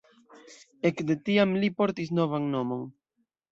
[0.91, 2.85] Ekde tiam li portis novan nomon.